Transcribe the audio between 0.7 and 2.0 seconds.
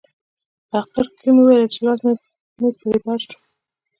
اخر کښې مې وويل چې که لاس